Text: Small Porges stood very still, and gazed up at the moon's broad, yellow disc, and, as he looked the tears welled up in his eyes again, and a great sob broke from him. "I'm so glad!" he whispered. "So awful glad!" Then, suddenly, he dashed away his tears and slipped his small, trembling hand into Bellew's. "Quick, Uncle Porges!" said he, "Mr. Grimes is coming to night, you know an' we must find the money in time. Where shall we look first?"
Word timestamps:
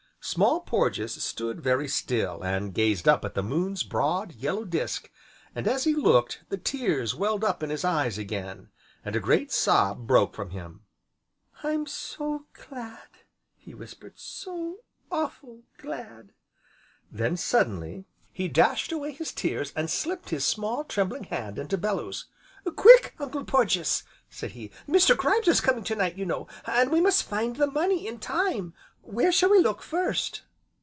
Small 0.23 0.59
Porges 0.59 1.15
stood 1.15 1.61
very 1.61 1.87
still, 1.87 2.43
and 2.43 2.75
gazed 2.75 3.07
up 3.07 3.25
at 3.25 3.33
the 3.33 3.41
moon's 3.41 3.81
broad, 3.81 4.33
yellow 4.33 4.65
disc, 4.65 5.09
and, 5.55 5.67
as 5.67 5.83
he 5.85 5.95
looked 5.95 6.43
the 6.49 6.59
tears 6.59 7.15
welled 7.15 7.43
up 7.43 7.63
in 7.63 7.71
his 7.71 7.83
eyes 7.83 8.19
again, 8.19 8.69
and 9.03 9.15
a 9.15 9.19
great 9.19 9.51
sob 9.51 10.05
broke 10.05 10.35
from 10.35 10.51
him. 10.51 10.83
"I'm 11.63 11.87
so 11.87 12.45
glad!" 12.53 13.07
he 13.57 13.73
whispered. 13.73 14.19
"So 14.19 14.81
awful 15.11 15.63
glad!" 15.79 16.33
Then, 17.11 17.35
suddenly, 17.35 18.05
he 18.31 18.47
dashed 18.47 18.91
away 18.91 19.13
his 19.13 19.33
tears 19.33 19.73
and 19.75 19.89
slipped 19.89 20.29
his 20.29 20.45
small, 20.45 20.83
trembling 20.83 21.25
hand 21.25 21.57
into 21.57 21.79
Bellew's. 21.79 22.27
"Quick, 22.75 23.15
Uncle 23.17 23.43
Porges!" 23.43 24.03
said 24.29 24.51
he, 24.51 24.69
"Mr. 24.87 25.17
Grimes 25.17 25.47
is 25.47 25.61
coming 25.61 25.83
to 25.85 25.95
night, 25.95 26.15
you 26.15 26.27
know 26.27 26.47
an' 26.67 26.91
we 26.91 27.01
must 27.01 27.23
find 27.23 27.55
the 27.55 27.65
money 27.65 28.05
in 28.07 28.19
time. 28.19 28.75
Where 29.03 29.31
shall 29.31 29.49
we 29.49 29.59
look 29.59 29.81
first?" 29.81 30.43